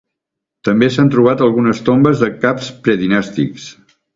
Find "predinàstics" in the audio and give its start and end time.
2.89-3.69